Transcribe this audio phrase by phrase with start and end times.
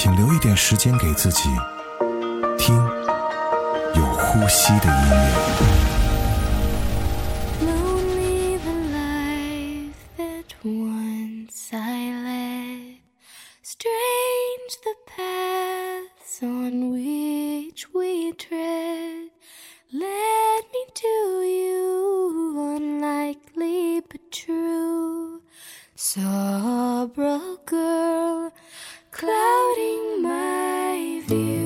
[0.00, 1.48] 请留一点时间给自己，
[2.56, 2.76] 听
[3.96, 5.77] 有呼吸的音乐。
[31.28, 31.57] feel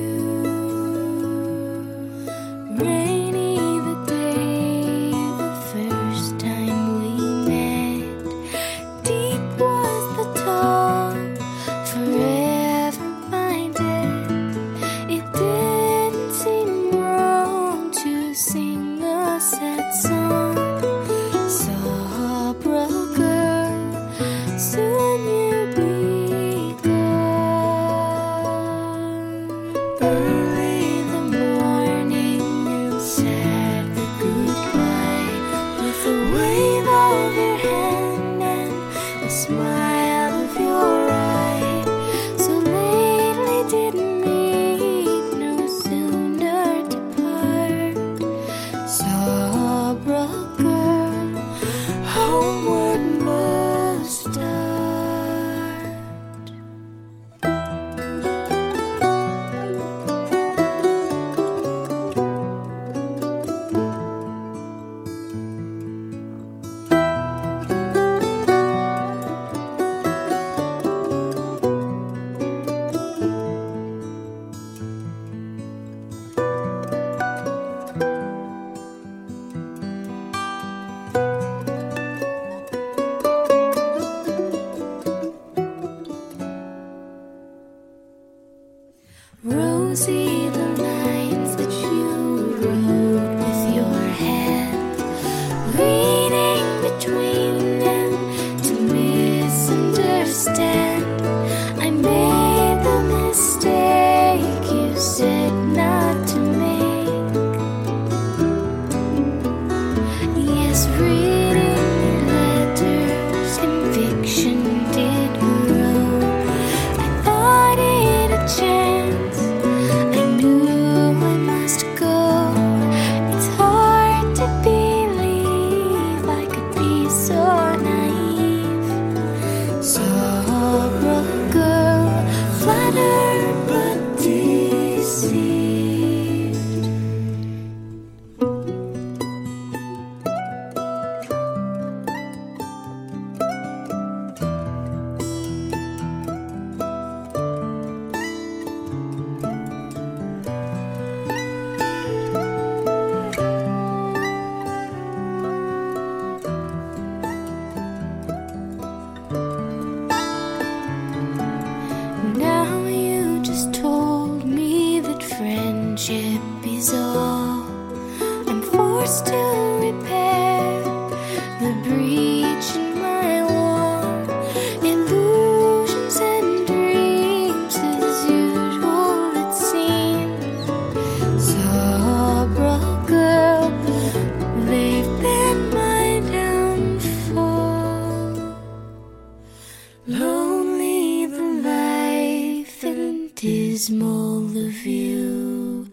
[193.82, 195.88] dismal the view.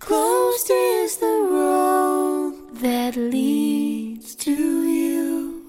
[0.00, 5.62] Closed is the road that leads to you.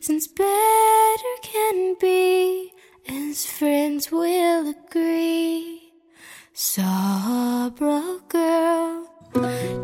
[0.00, 2.72] Since better can be,
[3.06, 5.92] as friends will agree.
[6.54, 9.04] Sabra girl,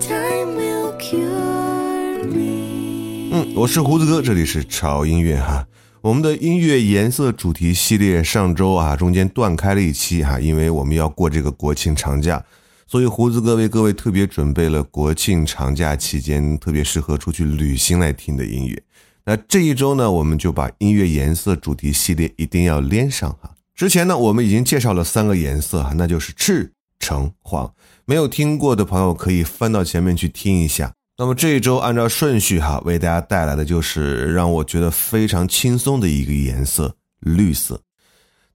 [0.01, 3.31] time will cure me.
[3.35, 5.67] 嗯，我是胡子哥，这里是潮音乐哈。
[6.08, 12.42] 我们的音乐颜色主题系列上周啊中间断开了一期哈，因为我们要过这个国庆长假，
[12.88, 18.82] 所以胡子哥为各位特别准备了国庆长假期间特别适合出去旅行来听的音乐。
[19.26, 23.56] 那这一周呢，我们就把音乐颜色主题系列一定要连上哈。
[23.76, 27.70] 之前呢，我们已经介绍了三个颜色哈，那就是赤、橙黄。
[28.06, 30.94] 没有听过的朋友可以翻到前面去听一下。
[31.20, 37.82] 那么这一周按照顺序哈，为大家带来的就是让我觉得非常轻松的一个颜色——绿色。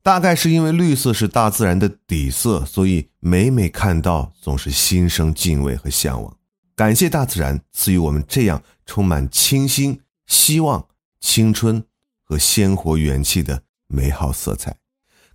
[0.01, 6.37] 大概是因为绿色是大自然的底色，所以每每看到总是心生敬畏和向往。
[6.77, 10.87] 感谢大自然赐予我们这样充满清新、希望、
[11.21, 11.85] 青春
[12.23, 14.77] 和鲜活元气的美好色彩。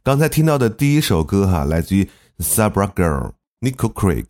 [0.02, 2.10] 刚才听到的第一首歌哈，来自于
[2.40, 4.26] Sabra Girl Nickel Creek，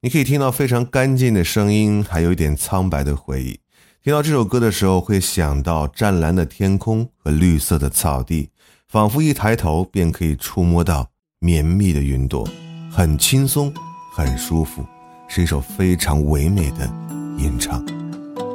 [0.00, 3.58] 你可以听到非常干净的声音，还有一点苍白的回忆。
[4.00, 8.50] 听到这首歌的时候，会想到湛蓝的天空和绿色的草地。
[8.86, 11.08] 仿佛一抬头便可以触摸到
[11.40, 12.48] 绵密的云朵，
[12.90, 13.74] 很轻松，
[14.14, 14.82] 很舒服，
[15.28, 16.88] 是一首非常唯美的
[17.36, 17.84] 吟唱。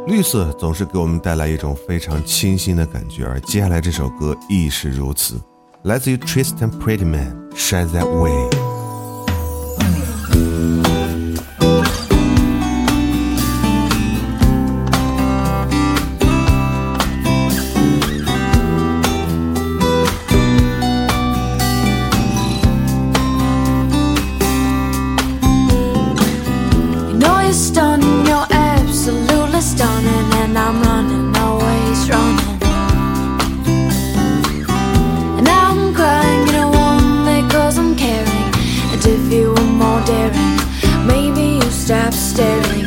[0.08, 5.40] 绿色总是给我们带来一种非常清新的感觉，而接下来这首歌亦是如此，
[5.84, 8.32] 来自于 Tristan Prettyman，《Shine That Way》。
[42.34, 42.83] Staring.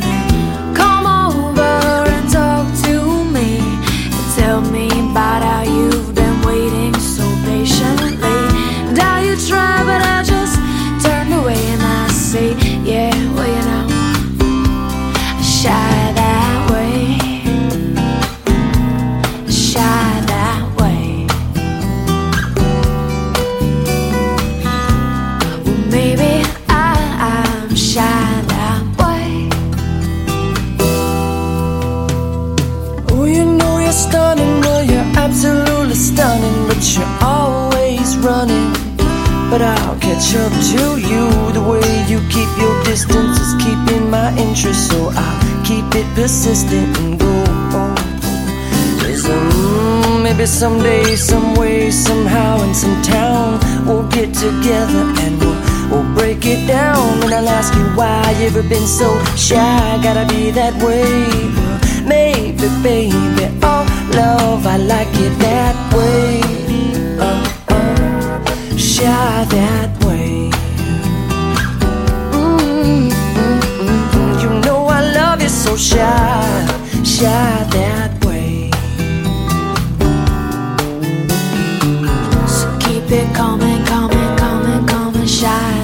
[44.67, 47.43] Interest, so I'll keep it persistent and go.
[48.99, 55.59] Cause, um, maybe someday, some way, somehow, in some town, we'll get together and we'll,
[55.89, 57.23] we'll break it down.
[57.23, 59.99] And I'll ask you why you ever been so shy.
[60.03, 61.29] Gotta be that way.
[62.05, 63.85] Maybe, baby, oh,
[64.15, 66.41] love, I like it that way.
[67.19, 70.51] Uh, uh, shy that way.
[75.77, 76.65] shy,
[77.03, 78.71] shy that way.
[82.47, 85.76] So keep it coming, coming, coming, coming, shy.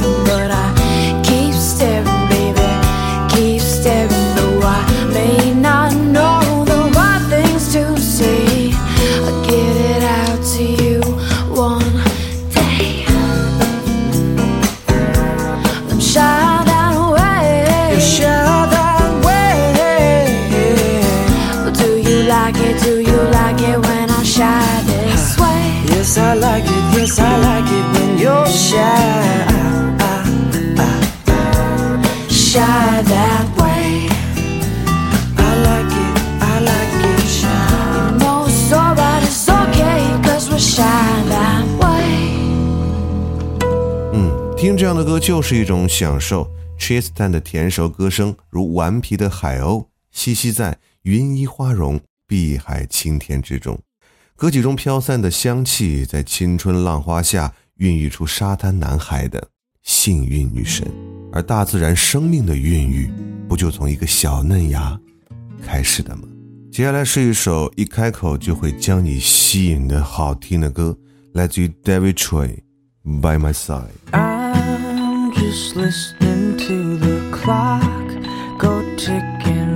[0.00, 0.49] But
[45.10, 46.48] 歌就是一种享受。
[46.78, 53.76] Tristan 的甜熟歌声如顽皮的海鸥，栖息在云衣花容、碧海青天之中。
[54.36, 59.48] 歌曲中飘散的香气，在青春浪花下孕育出沙滩男孩的
[59.82, 60.88] 幸运女神。
[61.32, 63.12] 而大自然生命的孕育，
[63.48, 64.96] 不就从一个小嫩芽
[65.66, 66.22] 开始的吗？
[66.70, 70.96] 接下来是一首一开口就会将你吸引的好听的歌，
[71.32, 72.58] 来自于 David Choi，
[73.20, 73.82] 《By My Side》。
[75.40, 78.08] Just listening to the clock
[78.58, 79.69] go ticking.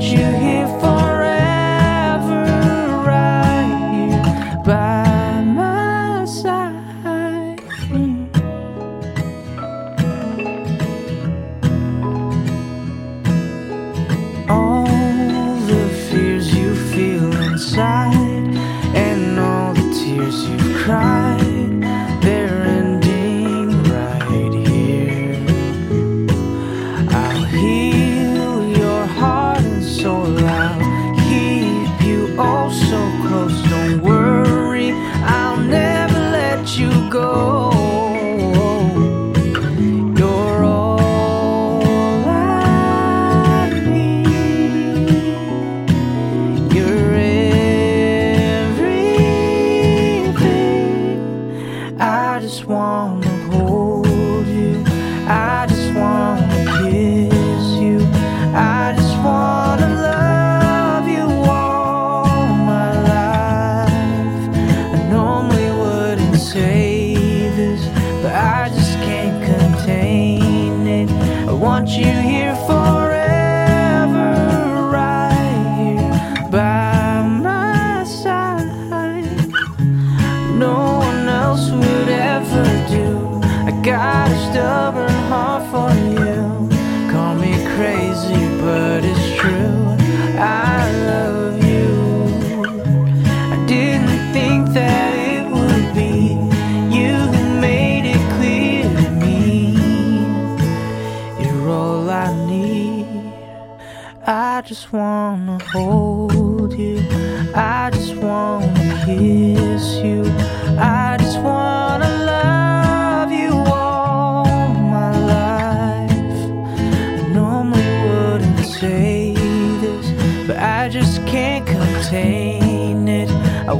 [0.00, 0.57] you here.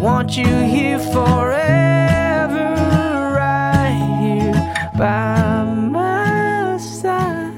[0.00, 2.74] Want you here forever,
[3.34, 4.54] right here
[4.96, 7.52] by my side.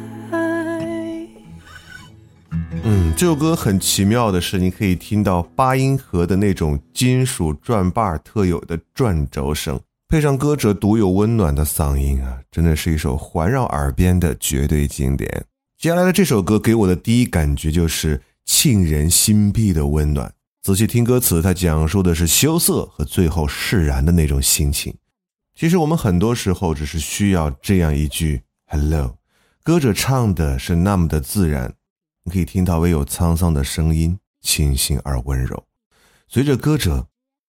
[2.83, 9.79] 嗯，这首歌很奇妙的是，你可以听到八音盒的那种金属转把特有的转轴声，
[10.09, 15.45] 配上歌者独有温暖的嗓音啊，真的是一首环绕耳边的绝对经典。
[15.79, 20.33] 接下来的这首歌给我的第一感觉就是沁人心脾的温暖。
[20.63, 24.95] 仔细听歌词，它讲述的是羞涩和最后释然的那种心情。
[25.55, 29.17] 其实我们很多时候只是需要这样一句 “hello”，
[29.65, 31.73] 歌者唱的是那么的自然。
[32.25, 35.65] 你可以听到唯有沧桑的声音，清新而温柔。
[36.29, 37.07] 随着歌者，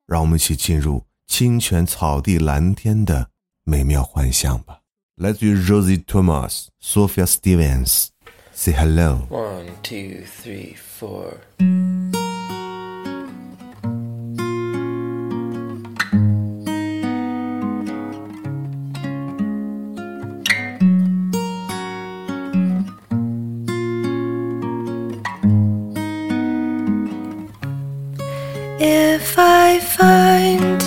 [0.08, 3.28] 让我们一起进入清泉草地蓝天的
[3.66, 4.80] 美妙幻想吧。
[5.16, 9.28] 来自于 Rosie Thomas、Sophia Stevens，Say Hello。
[9.30, 11.34] One, two, three, four.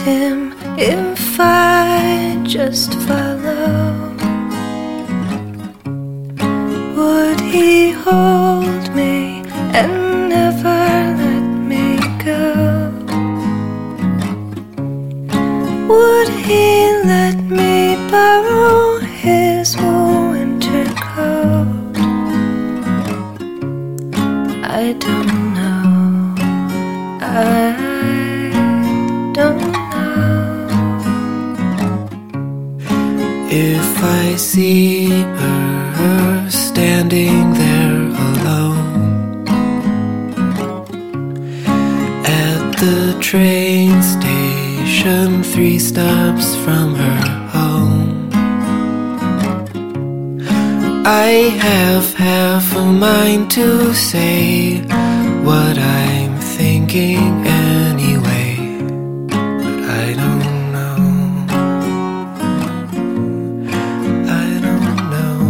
[0.04, 3.23] Him, if I just follow,
[51.06, 54.80] I have half a mind to say
[55.44, 58.56] what I'm thinking anyway,
[59.28, 60.96] but I don't know.
[64.44, 65.40] I don't know.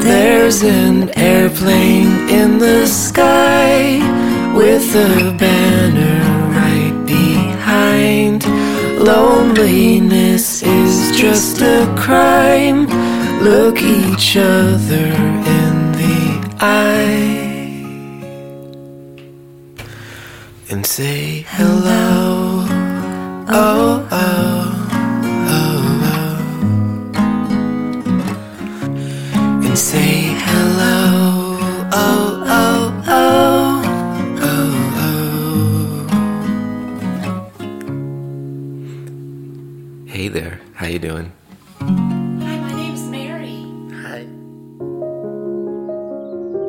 [0.00, 3.98] There's an airplane in the sky
[4.56, 6.20] with a banner
[6.54, 8.44] right behind.
[9.00, 10.27] Loneliness
[11.18, 12.86] just a crime.
[13.42, 15.08] Look each other
[15.58, 17.38] in the eye
[20.70, 22.66] and say hello.
[23.50, 24.86] Oh, oh,
[25.56, 25.80] oh,
[26.12, 26.38] oh.
[29.66, 31.37] And say hello.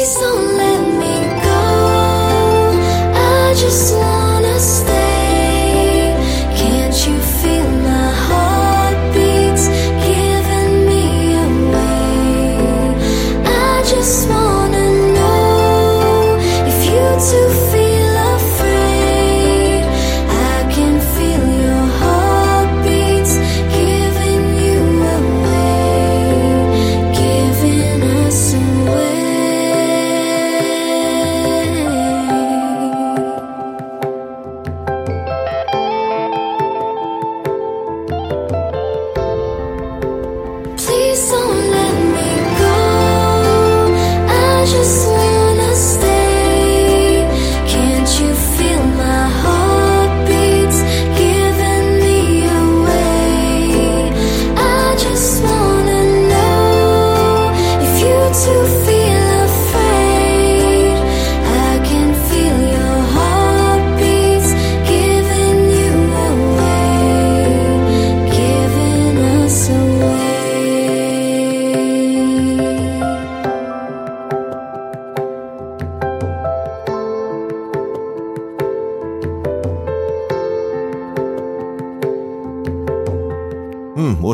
[0.00, 1.60] Please don't let me go.
[3.12, 3.92] I just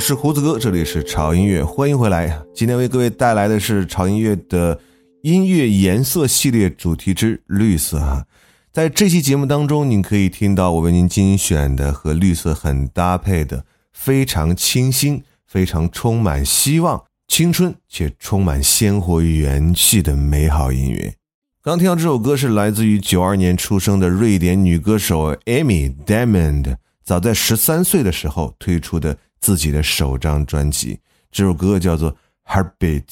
[0.07, 2.41] 是胡子哥，这里是潮音乐，欢迎回来。
[2.55, 4.79] 今天为各位带来的是潮音乐的
[5.23, 8.25] 音乐颜色系列主题之绿色啊。
[8.73, 21.13] 在这期节目当中，您可以听到我为您精选的和绿色很搭配的、非常清新、非常充满希望、青春且充满鲜活元气的美好音乐。
[21.61, 30.99] 刚听到这首歌是来自于九二年出生的瑞典女歌手 Amy Diamond，早在十三岁的时候推出的自己的首张专辑。
[31.31, 32.13] 这首歌叫做
[32.47, 33.05] 《Heartbeats》，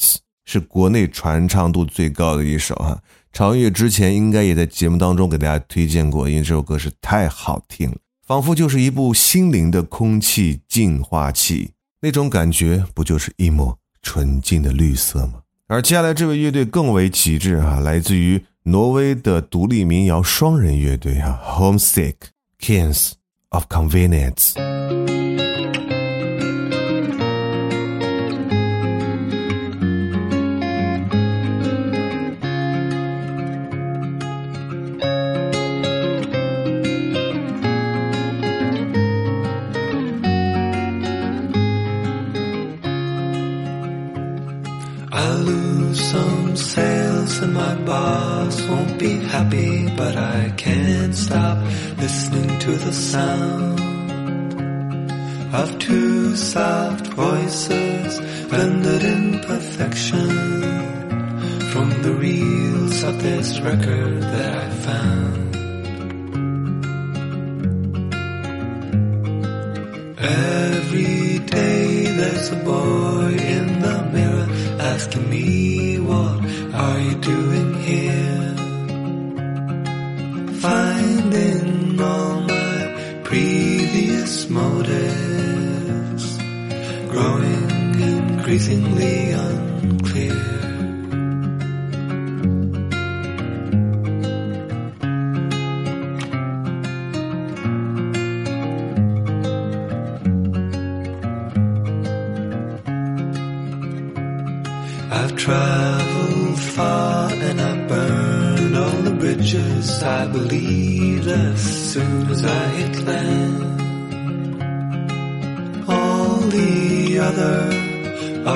[0.45, 3.01] 是国内传唱度最高的一首哈。
[3.33, 15.41] 潮音乐之前应该也在节目当中给大家推荐过，因为这首歌是太好听了，仿佛就是一部心灵的空气净化器，那种感觉不就是一抹纯净的绿色吗？
[15.67, 22.15] 而接下来这位乐队更为极致啊，来自于挪威的独立民谣双人乐队啊，Homesick
[22.59, 23.11] Kings
[23.49, 25.04] of Convenience。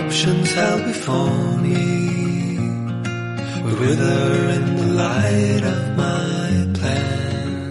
[0.10, 2.58] Options held before me
[3.80, 7.68] wither in the light of my plan.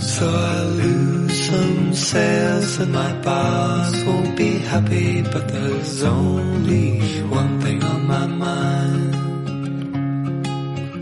[0.00, 6.98] So I lose some sales and my boss won't be happy, but there's only
[7.38, 9.12] one thing on my mind.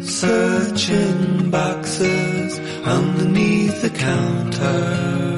[0.05, 5.31] Searching boxes underneath the counter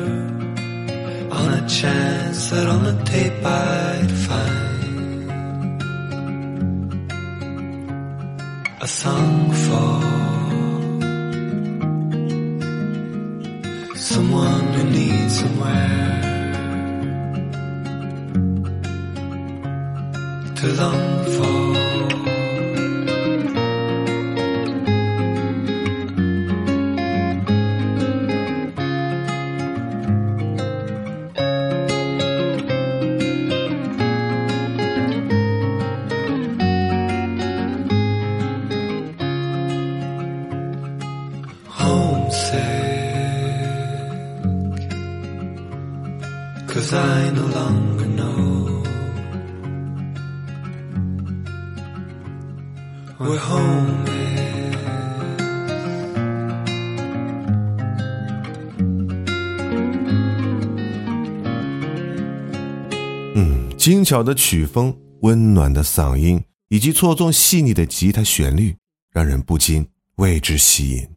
[1.38, 5.32] on a chance that on the tape I'd find
[8.82, 10.11] a song for
[63.82, 68.76] 精巧的曲风、温暖的嗓音以及错综细腻的吉他旋律，
[69.10, 69.84] 让人不禁
[70.18, 71.08] 为之吸引。”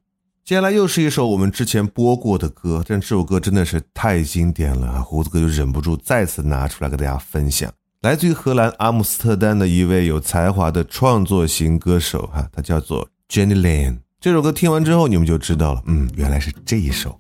[0.44, 7.72] 接下来又是一首我们之前播过的歌，但这首歌真的是太经典了，胡子哥就忍不住再次拿出来跟大家分享。
[8.02, 14.00] 来自于荷兰阿姆斯特丹的一位有才华的创作型歌手，哈，他叫做 Jenny Lane。
[14.20, 17.16] 这首歌听完之后，你们就知道了，嗯，原来是这一首，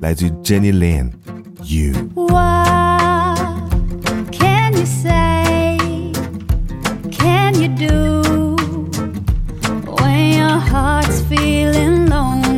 [0.00, 1.12] 来自于 Jenny Lane，
[1.62, 1.94] 《You》。
[4.80, 5.76] You say?
[7.10, 8.56] Can you do
[9.84, 12.49] when your heart's feeling lonely?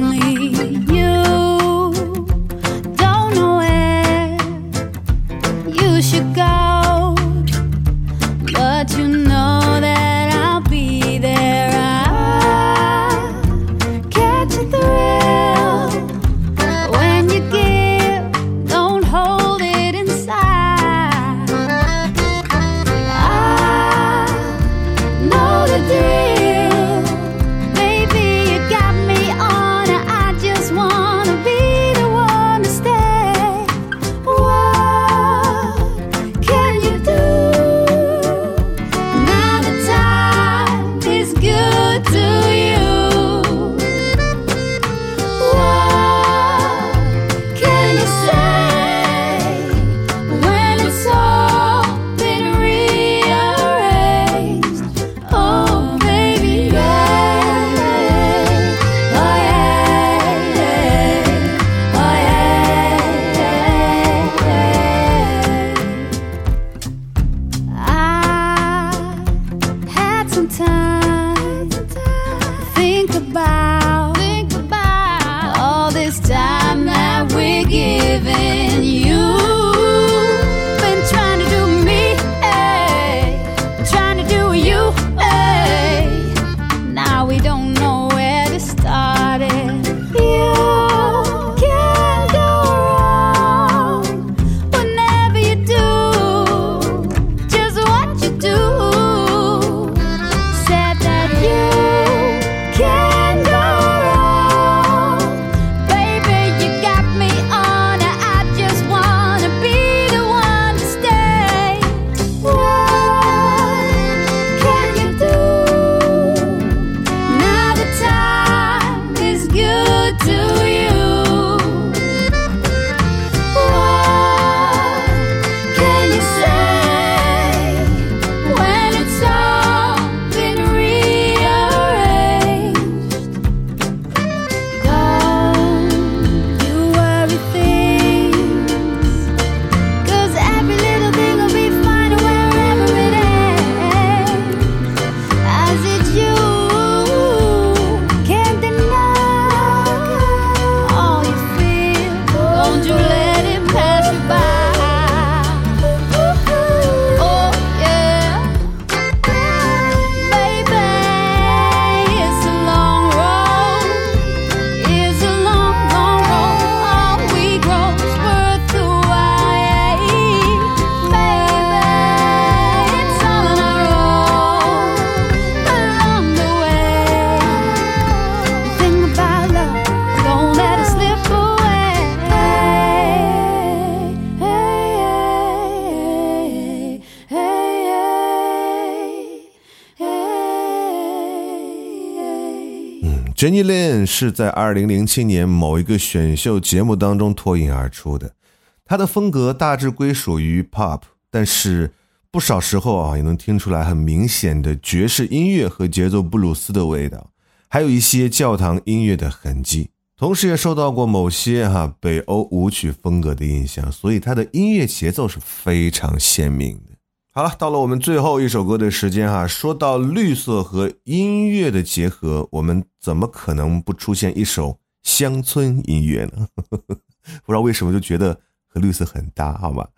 [193.43, 198.37] Jenny Lin 是在2007年某一个选秀节目当中脱颖而出的，
[198.85, 201.91] 她的风格大致归属于 pop，但是
[202.31, 207.33] 不少时候啊也能听出来很明显的爵士音乐和节奏布鲁斯的味道，
[207.69, 209.91] 还有一些教堂音乐的痕迹。
[210.17, 216.92] 同时也受到过某些哈北欧舞曲风格的影响，所以她的音乐节奏是非常鲜明的。
[217.35, 219.47] 好了，到了我们最后一首歌的时间哈。
[219.47, 226.49] 说到绿色和音乐的结合，我们怎么可能不出现一首乡村音乐呢？
[226.77, 229.88] 不知道为什么就觉得和绿色很搭，好吧？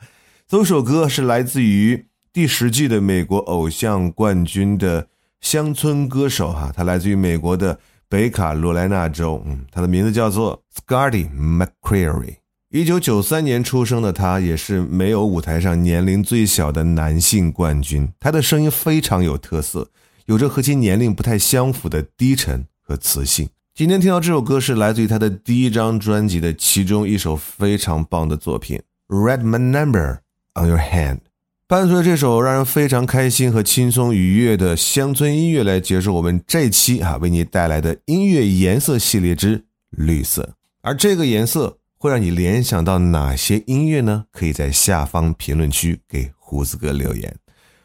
[0.47, 5.09] 这首歌是来自于第十季的美国偶像冠军的
[5.41, 12.37] 乡村歌手哈，他来自于美国的北卡罗来纳州，嗯，他的名字叫做 Scotty McCreery。
[12.75, 18.09] 一九九三年出生的他，也是没有舞台上年龄最小的男性冠军。
[18.19, 19.89] 他的声音非常有特色，
[20.27, 23.49] 有着和其年龄不太相符的低沉和磁性。
[23.77, 28.83] 今天听到这首歌是来自于他的第一张专辑的其中一首非常棒的作品
[29.17, 30.19] 《Red Man Number
[30.61, 31.19] on Your Hand》。
[31.69, 40.57] 伴随着这首让人非常开心和轻松愉悦的乡村音乐来结束我们这期啊为你带来的音乐颜色系列之绿色。
[40.83, 41.79] 而这个颜色。
[42.05, 44.27] 会让你联想到哪些音乐呢？
[44.31, 47.35] 可以在下方评论区给胡子哥留言。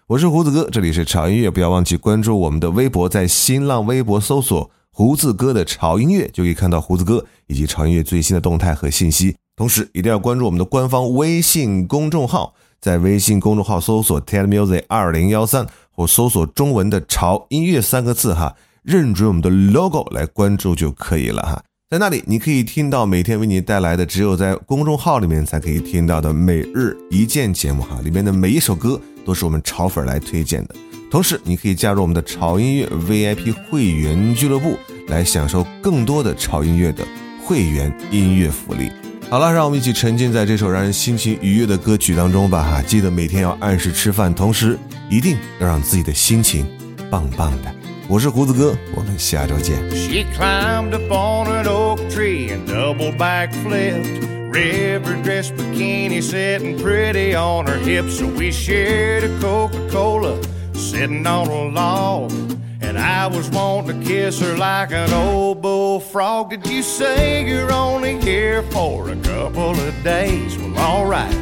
[0.08, 9.38] 我是胡子哥，这里是潮音乐，不要忘记关注我们的微博，在新浪微博搜索“胡子哥的潮音乐”，就可以看到胡子哥以及潮音乐最新的动态和信息。
[9.56, 21.64] 同时，一定要关注我们的官方微信公众号，在微信公众号搜索 “ted music 二零幺三”或搜索中文的“潮音乐”三个字，哈，认准我们的 logo 来关注就可以了，哈。
[21.90, 30.76] 在那里，你可以听到每天为你带来的只有在公众号里面才可以听到的每日一见节目哈，里面的每一首歌都是我们潮粉来推荐的。
[31.10, 37.04] 同时，你可以加入我们的潮音乐 VIP 会员俱乐部，来享受更多的潮音乐的
[37.44, 38.92] 会员音乐福利。
[39.28, 42.84] 好了，让我们一起沉浸在这首让人心情愉悦的歌曲当中吧哈！
[42.84, 44.78] 记得每天要按时吃饭，同时
[45.10, 46.68] 一定要让自己的心情
[47.10, 47.79] 棒棒的。
[48.09, 49.77] 我是胡子哥，我们下周见。
[49.91, 54.25] She climbed up on an oak tree and double back flipped.
[54.51, 58.19] River dress bikini sitting pretty on her hips.
[58.19, 60.39] So we shared a Coca Cola
[60.75, 62.33] sitting on a log.
[62.81, 66.51] And I was wanting to kiss her like an old bullfrog.
[66.51, 70.57] Did you say you're only here for a couple of days?
[70.59, 71.35] Well, alright.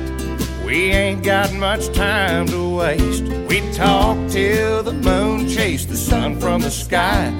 [0.67, 3.23] We ain't got much time to waste.
[3.47, 7.31] We talked till the moon chased the sun from the sky.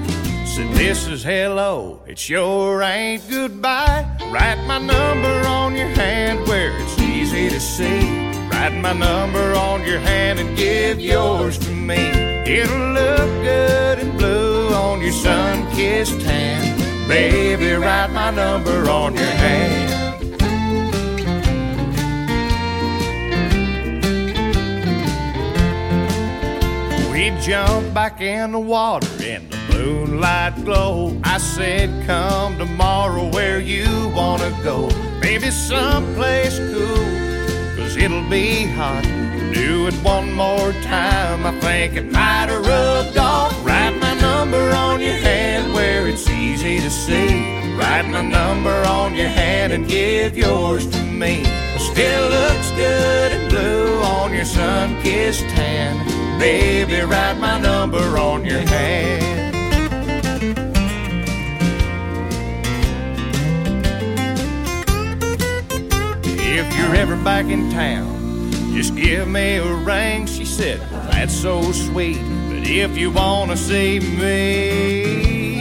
[0.46, 4.06] Said this is hello, it sure ain't goodbye.
[4.32, 8.00] Write my number on your hand where it's easy to see.
[8.48, 11.98] Write my number on your hand and give yours to me.
[11.98, 16.78] It'll look good in blue on your sun kissed hand.
[17.06, 19.97] Baby, write my number on your hand.
[27.28, 31.20] We jumped back in the water in the moonlight glow.
[31.24, 33.84] I said, Come tomorrow where you
[34.16, 34.88] wanna go.
[35.20, 37.04] Maybe someplace cool,
[37.76, 39.02] cause it'll be hot.
[39.52, 43.52] Do it one more time, I think it might have rubbed off.
[43.62, 47.44] Write my number on your hand where it's easy to see.
[47.76, 51.44] Write my number on your hand and give yours to me.
[51.76, 56.07] Still looks good in blue on your sun kissed hand.
[56.38, 59.56] Baby, write my number on your hand.
[66.24, 70.26] If you're ever back in town, just give me a ring.
[70.26, 72.18] She said, That's so sweet.
[72.48, 75.58] But if you want to see me,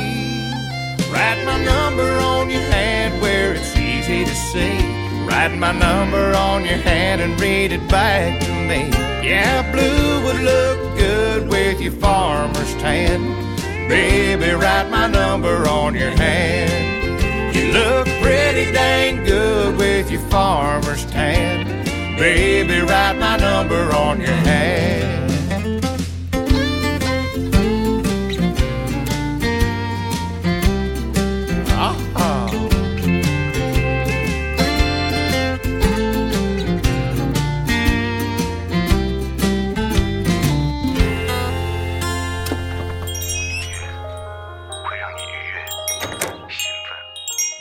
[1.12, 4.97] write my number on your hand where it's easy to see.
[5.28, 8.90] Write my number on your hand and read it back to me.
[9.28, 13.20] Yeah, blue would look good with your farmer's tan.
[13.90, 17.56] Baby, write my number on your hand.
[17.56, 21.68] You look pretty dang good with your farmer's tan.
[22.18, 25.27] Baby, write my number on your hand.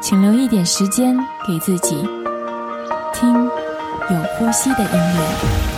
[0.00, 1.96] 请留一点时间给自己。
[3.12, 5.75] 听有呼吸的音乐。